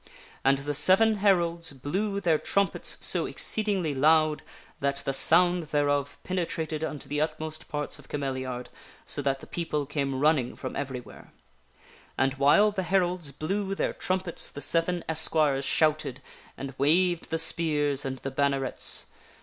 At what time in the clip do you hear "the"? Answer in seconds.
0.57-0.73, 5.05-5.09, 6.23-6.27, 7.07-7.21, 9.41-9.45, 12.71-12.81, 14.49-14.59, 17.29-17.37, 18.17-18.31